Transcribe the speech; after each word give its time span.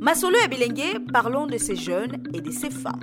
Masolo 0.00 0.36
et 0.38 1.12
parlons 1.12 1.46
de 1.46 1.58
ces 1.58 1.76
jeunes 1.76 2.22
et 2.34 2.40
de 2.40 2.50
ces 2.50 2.70
femmes. 2.70 3.00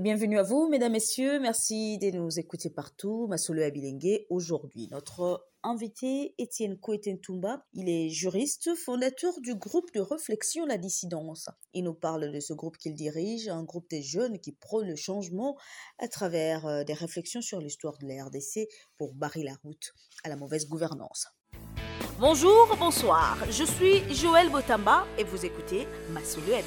Bienvenue 0.00 0.38
à 0.38 0.42
vous, 0.42 0.68
mesdames, 0.68 0.92
messieurs. 0.92 1.40
Merci 1.40 1.98
de 1.98 2.10
nous 2.10 2.38
écouter 2.38 2.70
partout. 2.70 3.26
Masolo 3.28 3.62
Abilengue, 3.62 4.24
aujourd'hui, 4.30 4.88
notre 4.90 5.46
invité, 5.62 6.34
Étienne 6.38 6.78
Tumba. 7.20 7.64
Il 7.72 7.88
est 7.88 8.08
juriste, 8.08 8.74
fondateur 8.74 9.40
du 9.40 9.54
groupe 9.54 9.92
de 9.94 10.00
réflexion 10.00 10.66
La 10.66 10.78
Dissidence. 10.78 11.48
Il 11.74 11.84
nous 11.84 11.94
parle 11.94 12.32
de 12.32 12.40
ce 12.40 12.52
groupe 12.52 12.76
qu'il 12.76 12.94
dirige, 12.94 13.48
un 13.48 13.64
groupe 13.64 13.90
de 13.90 14.00
jeunes 14.00 14.38
qui 14.38 14.52
prône 14.52 14.88
le 14.88 14.96
changement 14.96 15.56
à 15.98 16.08
travers 16.08 16.66
euh, 16.66 16.84
des 16.84 16.94
réflexions 16.94 17.42
sur 17.42 17.60
l'histoire 17.60 17.98
de 17.98 18.06
la 18.06 18.24
RDC 18.24 18.68
pour 18.96 19.14
barrer 19.14 19.42
la 19.42 19.54
route 19.62 19.92
à 20.24 20.28
la 20.28 20.36
mauvaise 20.36 20.68
gouvernance. 20.68 21.26
Bonjour, 22.22 22.68
bonsoir. 22.78 23.36
Je 23.50 23.64
suis 23.64 24.14
Joël 24.14 24.48
Botamba 24.48 25.06
et 25.18 25.24
vous 25.24 25.44
écoutez 25.44 25.88
Masolo 26.14 26.52
Abilengue. 26.52 26.62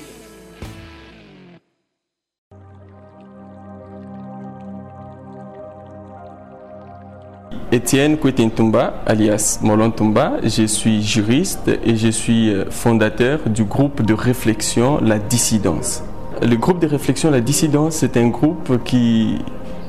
Étienne 7.72 8.18
Kwetentumba, 8.18 8.96
alias 9.06 9.60
Molon 9.62 9.92
Tumba. 9.92 10.34
Je 10.44 10.66
suis 10.66 11.02
juriste 11.02 11.70
et 11.86 11.96
je 11.96 12.10
suis 12.10 12.50
euh, 12.50 12.70
fondateur 12.70 13.40
du 13.48 13.64
groupe 13.64 14.02
de 14.02 14.14
réflexion 14.14 15.00
La 15.02 15.20
Dissidence. 15.20 16.04
Le 16.42 16.58
groupe 16.58 16.80
de 16.80 16.88
réflexion 16.88 17.32
La 17.32 17.40
Dissidence, 17.40 17.96
c'est 17.96 18.18
un 18.18 18.28
groupe 18.28 18.84
qui 18.84 19.38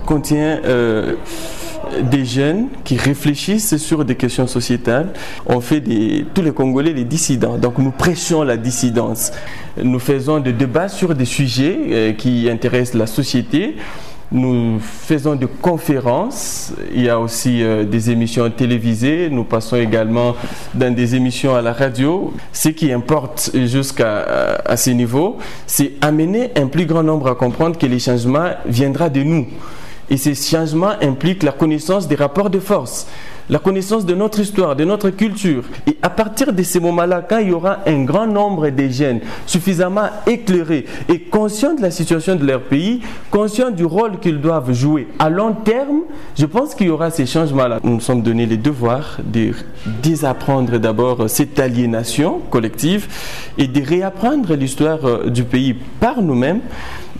contient 0.06 0.60
euh, 0.64 1.16
des 2.02 2.24
jeunes 2.24 2.68
qui 2.84 2.96
réfléchissent 2.96 3.76
sur 3.76 4.04
des 4.04 4.14
questions 4.14 4.46
sociétales. 4.46 5.12
On 5.46 5.60
fait 5.60 5.82
tous 6.34 6.42
les 6.42 6.52
Congolais 6.52 6.92
les 6.92 7.04
dissidents. 7.04 7.56
Donc 7.56 7.78
nous 7.78 7.90
prêchons 7.90 8.42
la 8.42 8.56
dissidence. 8.56 9.32
Nous 9.82 9.98
faisons 9.98 10.40
des 10.40 10.52
débats 10.52 10.88
sur 10.88 11.14
des 11.14 11.24
sujets 11.24 11.78
euh, 11.90 12.12
qui 12.12 12.48
intéressent 12.50 12.98
la 12.98 13.06
société. 13.06 13.76
Nous 14.32 14.80
faisons 14.80 15.36
des 15.36 15.46
conférences, 15.46 16.72
il 16.92 17.02
y 17.02 17.08
a 17.08 17.20
aussi 17.20 17.62
euh, 17.62 17.84
des 17.84 18.10
émissions 18.10 18.50
télévisées, 18.50 19.28
nous 19.30 19.44
passons 19.44 19.76
également 19.76 20.34
dans 20.74 20.92
des 20.92 21.14
émissions 21.14 21.54
à 21.54 21.62
la 21.62 21.72
radio. 21.72 22.34
Ce 22.52 22.70
qui 22.70 22.92
importe 22.92 23.52
jusqu'à 23.54 24.06
euh, 24.06 24.56
à 24.64 24.76
ce 24.76 24.90
niveau, 24.90 25.38
c'est 25.68 25.92
amener 26.00 26.50
un 26.56 26.66
plus 26.66 26.86
grand 26.86 27.04
nombre 27.04 27.28
à 27.28 27.36
comprendre 27.36 27.78
que 27.78 27.86
les 27.86 28.00
changements 28.00 28.50
viendra 28.66 29.10
de 29.10 29.22
nous. 29.22 29.46
Et 30.10 30.16
ces 30.16 30.34
changements 30.34 30.94
impliquent 31.02 31.42
la 31.42 31.52
connaissance 31.52 32.06
des 32.06 32.14
rapports 32.14 32.50
de 32.50 32.60
force, 32.60 33.06
la 33.48 33.58
connaissance 33.58 34.04
de 34.04 34.14
notre 34.14 34.40
histoire, 34.40 34.76
de 34.76 34.84
notre 34.84 35.10
culture. 35.10 35.64
Et 35.86 35.96
à 36.02 36.10
partir 36.10 36.52
de 36.52 36.62
ces 36.62 36.80
moments-là, 36.80 37.24
quand 37.28 37.38
il 37.38 37.48
y 37.48 37.52
aura 37.52 37.78
un 37.86 38.04
grand 38.04 38.26
nombre 38.26 38.68
de 38.68 38.88
jeunes 38.88 39.20
suffisamment 39.46 40.08
éclairés 40.26 40.84
et 41.08 41.20
conscients 41.20 41.74
de 41.74 41.82
la 41.82 41.90
situation 41.90 42.36
de 42.36 42.44
leur 42.44 42.62
pays, 42.62 43.00
conscients 43.30 43.70
du 43.70 43.84
rôle 43.84 44.18
qu'ils 44.20 44.40
doivent 44.40 44.72
jouer 44.72 45.08
à 45.18 45.28
long 45.28 45.52
terme, 45.52 46.02
je 46.36 46.46
pense 46.46 46.74
qu'il 46.74 46.88
y 46.88 46.90
aura 46.90 47.10
ces 47.10 47.26
changements-là. 47.26 47.80
Nous 47.82 47.94
nous 47.94 48.00
sommes 48.00 48.22
donné 48.22 48.46
le 48.46 48.56
devoir 48.56 49.18
de 49.24 49.52
désapprendre 50.02 50.78
d'abord 50.78 51.28
cette 51.28 51.58
aliénation 51.58 52.40
collective 52.50 53.08
et 53.58 53.66
de 53.66 53.82
réapprendre 53.84 54.54
l'histoire 54.54 55.04
euh, 55.04 55.30
du 55.30 55.44
pays 55.44 55.74
par 56.00 56.20
nous-mêmes 56.22 56.60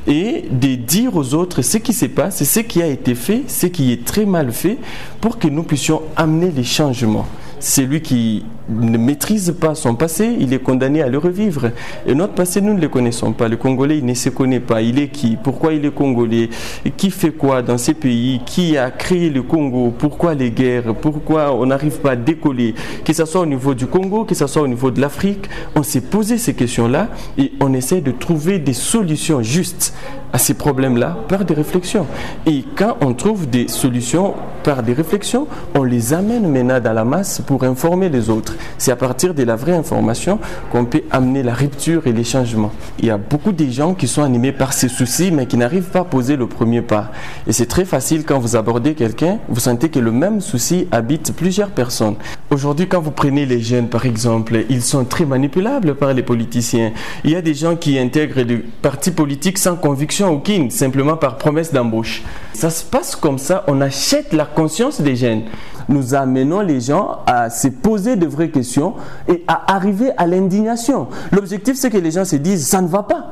et 0.07 0.45
de 0.51 0.75
dire 0.75 1.17
aux 1.17 1.35
autres 1.35 1.63
ce 1.63 1.79
qui 1.79 1.93
se 1.93 2.07
passe, 2.07 2.45
ce 2.45 2.61
qui 2.61 2.83
a 2.83 2.87
été 2.87 3.15
fait, 3.15 3.43
ce 3.49 3.67
qui 3.67 3.93
est 3.93 4.05
très 4.05 4.25
mal 4.25 4.53
fait, 4.53 4.79
pour 5.21 5.39
que 5.39 5.49
nous 5.49 5.63
puissions 5.63 6.03
amener 6.17 6.51
les 6.51 6.65
changements. 6.65 7.27
Celui 7.59 8.03
qui 8.03 8.45
ne 8.69 8.99
maîtrise 8.99 9.55
pas 9.59 9.75
son 9.75 9.95
passé, 9.95 10.37
il 10.41 10.53
est 10.53 10.59
condamné 10.59 11.03
à 11.03 11.09
le 11.09 11.19
revivre. 11.19 11.71
Et 12.07 12.15
notre 12.15 12.35
passé, 12.35 12.61
nous 12.61 12.75
ne 12.75 12.81
le 12.81 12.89
connaissons 12.89 13.33
pas. 13.33 13.49
Le 13.49 13.57
Congolais, 13.57 13.99
il 13.99 14.05
ne 14.05 14.15
se 14.15 14.29
connaît 14.29 14.61
pas. 14.61 14.83
Il 14.83 14.99
est 14.99 15.09
qui? 15.09 15.37
Pourquoi 15.43 15.73
il 15.73 15.85
est 15.85 15.95
Congolais? 15.95 16.51
Qui 16.97 17.11
fait 17.11 17.31
quoi 17.31 17.63
dans 17.63 17.79
ces 17.79 17.95
pays? 17.95 18.41
Qui 18.45 18.77
a 18.77 18.91
créé 18.91 19.31
le 19.31 19.43
Congo? 19.43 19.93
Pourquoi 19.97 20.35
les 20.35 20.51
guerres? 20.51 20.95
Pourquoi 20.95 21.55
on 21.55 21.67
n'arrive 21.67 21.99
pas 22.01 22.13
à 22.13 22.17
décoller? 22.17 22.75
Que 23.05 23.13
ce 23.13 23.25
soit 23.25 23.41
au 23.41 23.47
niveau 23.47 23.75
du 23.75 23.87
Congo, 23.87 24.25
que 24.25 24.35
ce 24.35 24.47
soit 24.47 24.63
au 24.63 24.69
niveau 24.69 24.91
de 24.91 25.01
l'Afrique, 25.01 25.49
on 25.75 25.83
s'est 25.83 26.01
posé 26.01 26.39
ces 26.39 26.55
questions-là 26.55 27.09
et 27.39 27.53
on 27.61 27.73
essaie 27.73 28.01
de 28.01 28.11
trouver 28.11 28.59
des 28.59 28.73
solutions 28.73 29.43
justes 29.43 29.95
à 30.33 30.39
ces 30.39 30.55
problèmes-là 30.55 31.17
par 31.29 31.45
des 31.45 31.55
réflexions. 31.55 32.07
Et 32.47 32.65
quand 32.77 32.97
on 33.01 33.15
trouve 33.15 33.49
des 33.49 33.69
solutions 33.69 34.35
par 34.65 34.83
des 34.83 34.93
réflexions, 34.93 35.47
on 35.75 35.85
les 35.85 36.13
amène 36.13 36.51
maintenant 36.51 36.81
dans 36.81 36.93
la 36.93 37.05
masse 37.05 37.41
pour 37.47 37.56
informer 37.65 38.09
les 38.09 38.31
autres. 38.31 38.57
C'est 38.79 38.93
à 38.93 38.97
partir 38.97 39.35
de 39.35 39.43
la 39.43 39.57
vraie 39.57 39.77
information 39.77 40.39
qu'on 40.71 40.85
peut 40.85 41.03
amener 41.11 41.43
la 41.43 41.55
rupture 41.55 42.07
et 42.07 42.13
les 42.13 42.25
changements. 42.25 42.73
Il 42.99 43.07
y 43.07 43.11
a 43.11 43.19
beaucoup 43.19 43.53
de 43.53 43.65
gens 43.67 43.95
qui 43.95 44.09
sont 44.09 44.23
animés 44.23 44.53
par 44.53 44.73
ces 44.73 44.89
soucis, 44.89 45.31
mais 45.31 45.47
qui 45.47 45.57
n'arrivent 45.57 45.91
pas 45.91 46.01
à 46.01 46.05
poser 46.05 46.37
le 46.37 46.47
premier 46.47 46.83
pas. 46.83 47.11
Et 47.47 47.53
c'est 47.53 47.67
très 47.67 47.85
facile 47.85 48.25
quand 48.25 48.39
vous 48.39 48.57
abordez 48.57 48.95
quelqu'un, 48.95 49.39
vous 49.49 49.61
sentez 49.61 49.89
que 49.89 49.99
le 49.99 50.13
même 50.13 50.41
souci 50.41 50.89
habite 50.93 51.33
plusieurs 51.33 51.71
personnes. 51.71 52.17
Aujourd'hui, 52.51 52.89
quand 52.89 53.01
vous 53.01 53.11
prenez 53.11 53.47
les 53.47 53.61
jeunes, 53.61 53.89
par 53.89 54.07
exemple, 54.07 54.65
ils 54.69 54.83
sont 54.83 55.05
très 55.05 55.25
manipulables 55.25 55.95
par 55.95 56.13
les 56.15 56.23
politiciens. 56.23 56.93
Il 57.25 57.31
y 57.31 57.37
a 57.37 57.43
des 57.43 57.55
gens 57.55 57.77
qui 57.77 57.99
intègrent 57.99 58.43
des 58.43 58.59
partis 58.59 59.11
politiques 59.11 59.59
sans 59.59 59.77
conviction 59.77 60.33
aucune, 60.33 60.71
simplement 60.71 61.17
par 61.17 61.39
promesse 61.39 61.73
d'embauche. 61.73 62.23
Ça 62.53 62.71
se 62.71 62.85
passe 62.85 63.17
comme 63.17 63.39
ça, 63.39 63.65
on 63.67 63.81
achète 63.81 64.33
la 64.33 64.45
conscience 64.45 65.01
des 65.01 65.17
jeunes 65.17 65.43
nous 65.89 66.15
amenons 66.15 66.61
les 66.61 66.81
gens 66.81 67.19
à 67.27 67.51
se 67.51 67.69
poser 67.69 68.17
de 68.17 68.27
vraies 68.27 68.51
questions 68.51 68.95
et 69.29 69.45
à 69.47 69.75
arriver 69.75 70.11
à 70.17 70.27
l'indignation. 70.27 71.09
L'objectif, 71.33 71.77
c'est 71.77 71.91
que 71.91 71.99
les 71.99 72.11
gens 72.11 72.25
se 72.25 72.37
disent, 72.37 72.67
ça 72.67 72.81
ne 72.81 72.89
va 72.89 73.03
pas. 73.03 73.27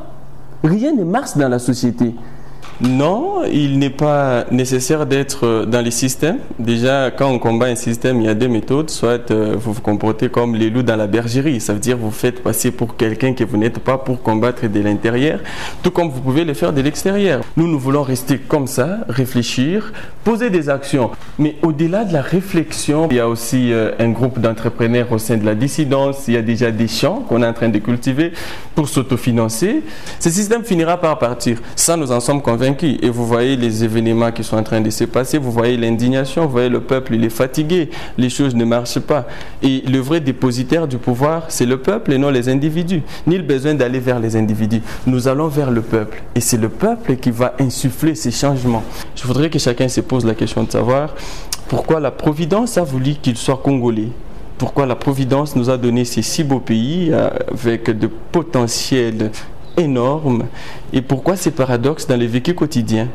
Rien 0.63 0.93
ne 0.93 1.05
marche 1.05 1.37
dans 1.37 1.49
la 1.49 1.59
société. 1.59 2.15
Non, 2.81 3.45
il 3.45 3.79
n'est 3.79 3.89
pas 3.89 4.47
nécessaire 4.51 5.07
d'être 5.07 5.65
dans 5.65 5.81
les 5.81 5.93
systèmes. 5.93 6.39
Déjà, 6.59 7.13
quand 7.13 7.31
on 7.31 7.39
combat 7.39 7.67
un 7.67 7.77
système, 7.77 8.21
il 8.21 8.27
y 8.27 8.29
a 8.29 8.35
deux 8.35 8.49
méthodes. 8.49 8.91
Soit 8.91 9.31
euh, 9.31 9.55
vous 9.57 9.75
vous 9.75 9.81
comportez 9.81 10.29
comme 10.29 10.57
les 10.57 10.71
loups 10.71 10.83
dans 10.83 10.97
la 10.97 11.07
bergerie, 11.07 11.61
ça 11.61 11.73
veut 11.73 11.79
dire 11.79 11.97
vous 11.97 12.11
faites 12.11 12.43
passer 12.43 12.73
pour 12.73 12.97
quelqu'un 12.97 13.33
que 13.33 13.45
vous 13.45 13.59
n'êtes 13.59 13.79
pas 13.79 13.97
pour 13.97 14.23
combattre 14.23 14.67
de 14.67 14.81
l'intérieur, 14.81 15.39
tout 15.85 15.93
comme 15.93 16.09
vous 16.11 16.21
pouvez 16.21 16.45
le 16.45 16.53
faire 16.53 16.73
de 16.73 16.81
l'extérieur. 16.81 17.43
Nous, 17.57 17.69
nous 17.69 17.79
voulons 17.79 18.03
rester 18.03 18.39
comme 18.39 18.67
ça, 18.67 18.99
réfléchir, 19.09 19.93
poser 20.25 20.51
des 20.51 20.69
actions. 20.69 21.13
Mais 21.39 21.55
au-delà 21.63 22.05
de 22.05 22.13
la 22.13 22.23
réflexion, 22.23 23.07
il 23.09 23.19
y 23.19 23.21
a 23.21 23.29
aussi 23.29 23.73
euh, 23.73 23.93
un 24.01 24.11
groupe 24.11 24.41
d'entrepreneurs 24.41 25.13
au 25.13 25.19
sein 25.19 25.37
de 25.37 25.47
la 25.47 25.55
dissidence. 25.55 26.25
Il 26.27 26.35
y 26.35 26.39
a 26.39 26.43
déjà 26.43 26.73
des 26.73 26.89
champs 26.89 27.25
qu'on 27.29 27.41
est 27.45 27.47
en 27.47 27.53
train 27.53 27.69
de 27.69 27.79
cultiver 27.79 28.33
pour 28.75 28.89
s'autofinancer. 28.89 29.83
Ce 30.19 30.29
système 30.29 30.65
finira 30.65 30.97
par 30.97 31.21
partir. 31.21 31.59
Ça, 31.77 31.97
nous 31.97 32.11
en 32.11 32.19
sommes 32.19 32.43
convaincus 32.43 32.64
et 32.65 33.11
vous 33.11 33.27
voyez 33.27 33.57
les 33.57 33.85
événements 33.85 34.33
qui 34.33 34.43
sont 34.43 34.57
en 34.57 34.63
train 34.63 34.81
de 34.81 34.89
se 34.89 35.05
passer, 35.05 35.37
vous 35.37 35.53
voyez 35.53 35.77
l'indignation, 35.77 36.47
vous 36.47 36.53
voyez 36.53 36.71
le 36.71 36.81
peuple, 36.81 37.15
il 37.15 37.23
est 37.23 37.29
fatigué, 37.31 37.91
les 38.17 38.31
choses 38.31 38.55
ne 38.55 38.65
marchent 38.65 39.01
pas. 39.01 39.27
Et 39.63 39.83
le 39.87 39.99
vrai 39.99 40.21
dépositaire 40.21 40.89
du 40.89 40.97
pouvoir, 40.97 41.45
c'est 41.49 41.67
le 41.67 41.77
peuple 41.77 42.13
et 42.15 42.19
non 42.19 42.31
les 42.31 42.49
individus. 42.49 43.03
Ni 43.27 43.37
le 43.37 43.43
besoin 43.43 43.75
d'aller 43.75 43.99
vers 43.99 44.19
les 44.19 44.35
individus. 44.35 44.81
Nous 45.07 45.29
allons 45.29 45.49
vers 45.49 45.71
le 45.71 45.83
peuple. 45.83 46.23
Et 46.35 46.41
c'est 46.41 46.57
le 46.57 46.71
peuple 46.71 47.17
qui 47.17 47.31
va 47.31 47.55
insuffler 47.61 48.15
ces 48.15 48.31
changements. 48.31 48.83
Je 49.15 49.27
voudrais 49.27 49.51
que 49.51 49.59
chacun 49.59 49.89
se 49.89 50.01
pose 50.01 50.25
la 50.25 50.35
question 50.35 50.63
de 50.63 50.71
savoir 50.71 51.15
pourquoi 51.69 52.01
la 52.01 52.11
Providence 52.11 52.79
a 52.79 52.85
voulu 52.85 53.15
qu'il 53.15 53.37
soit 53.37 53.61
congolais? 53.63 54.09
Pourquoi 54.57 54.87
la 54.87 54.97
Providence 54.97 55.57
nous 55.57 55.69
a 55.69 55.77
donné 55.77 56.05
ces 56.05 56.23
si 56.23 56.45
beaux 56.45 56.61
pays 56.61 57.11
euh, 57.13 57.29
avec 57.51 57.91
de 57.91 58.07
potentiels 58.07 59.33
énorme. 59.77 60.45
Et 60.93 61.03
pourquoi 61.03 61.37
ces 61.37 61.51
paradoxes 61.51 62.07
dans 62.07 62.19
le 62.19 62.27
vécu 62.27 62.55
quotidien 62.55 63.09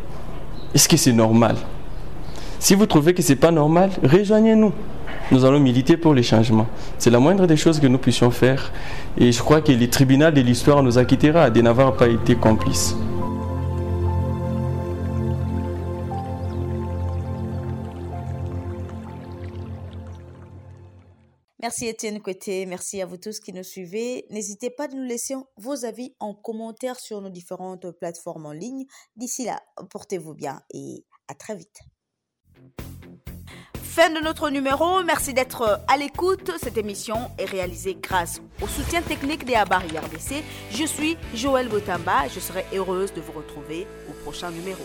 Est-ce 0.73 0.87
que 0.87 0.97
c'est 0.97 1.13
normal? 1.13 1.55
Si 2.59 2.75
vous 2.75 2.85
trouvez 2.85 3.13
que 3.13 3.21
ce 3.21 3.29
n'est 3.29 3.37
pas 3.37 3.51
normal, 3.51 3.91
rejoignez-nous. 4.03 4.73
Nous 5.31 5.45
allons 5.45 5.59
militer 5.59 5.95
pour 5.95 6.13
les 6.13 6.23
changements. 6.23 6.67
C'est 6.97 7.09
la 7.09 7.19
moindre 7.19 7.45
des 7.45 7.55
choses 7.55 7.79
que 7.79 7.87
nous 7.87 7.99
puissions 7.99 8.31
faire. 8.31 8.71
Et 9.17 9.31
je 9.31 9.41
crois 9.41 9.61
que 9.61 9.71
le 9.71 9.87
tribunal 9.87 10.33
de 10.33 10.41
l'histoire 10.41 10.81
nous 10.83 10.97
acquittera 10.97 11.49
de 11.49 11.61
n'avoir 11.61 11.93
pas 11.95 12.07
été 12.07 12.35
complices. 12.35 12.95
Merci 21.61 21.87
Étienne 21.87 22.21
Côté, 22.21 22.65
merci 22.65 23.01
à 23.01 23.05
vous 23.05 23.17
tous 23.17 23.41
qui 23.41 23.51
nous 23.51 23.63
suivez. 23.63 24.25
N'hésitez 24.29 24.69
pas 24.69 24.85
à 24.85 24.87
nous 24.87 25.03
laisser 25.03 25.35
vos 25.57 25.83
avis 25.83 26.15
en 26.21 26.33
commentaire 26.33 26.97
sur 26.97 27.19
nos 27.19 27.29
différentes 27.29 27.91
plateformes 27.91 28.45
en 28.45 28.53
ligne. 28.53 28.85
D'ici 29.17 29.43
là, 29.43 29.61
portez-vous 29.89 30.33
bien 30.33 30.61
et 30.73 31.05
à 31.27 31.35
très 31.35 31.57
vite. 31.57 31.81
Fin 33.75 34.09
de 34.09 34.21
notre 34.21 34.49
numéro, 34.49 35.03
merci 35.03 35.33
d'être 35.33 35.81
à 35.89 35.97
l'écoute. 35.97 36.49
Cette 36.61 36.77
émission 36.77 37.29
est 37.37 37.43
réalisée 37.43 37.97
grâce 38.01 38.39
au 38.61 38.67
soutien 38.67 39.01
technique 39.01 39.43
des 39.43 39.55
Abari 39.55 39.97
RDC. 39.97 40.41
Je 40.71 40.85
suis 40.85 41.17
Joël 41.33 41.67
Botamba, 41.67 42.29
je 42.29 42.39
serai 42.39 42.63
heureuse 42.73 43.13
de 43.13 43.19
vous 43.19 43.33
retrouver 43.33 43.85
au 44.09 44.13
prochain 44.23 44.51
numéro. 44.51 44.83